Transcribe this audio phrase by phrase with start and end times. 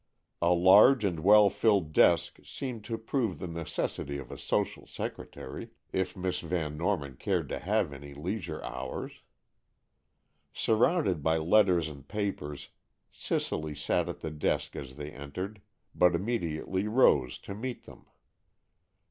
[0.41, 5.73] A large and well filled desk seemed to prove the necessity of a social secretary,
[5.93, 9.21] if Miss Van Norman cared to have any leisure hours.
[10.53, 12.69] Surrounded by letters and papers,
[13.11, 15.61] Cicely sat at the desk as they entered,
[15.93, 18.07] but immediately rose to meet them.